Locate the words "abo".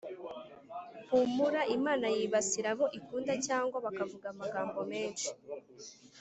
2.73-2.85